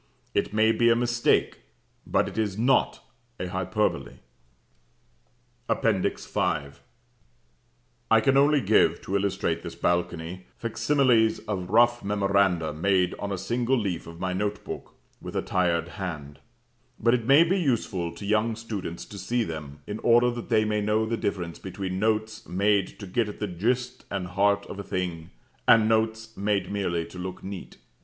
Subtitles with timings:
[0.33, 1.59] It may be a mistake
[2.07, 3.05] but it is not
[3.39, 4.15] a hyperbole."
[5.69, 6.39] APPENDIX V.
[8.09, 13.31] I can only give, to illustrate this balcony, fac similes of rough memoranda made on
[13.31, 16.39] a single leaf of my note book, with a tired hand;
[16.99, 20.65] but it may be useful to young students to see them, in order that they
[20.65, 24.79] may know the difference between notes made to get at the gist and heart of
[24.79, 25.29] a thing,
[25.67, 27.77] and notes made merely to look neat.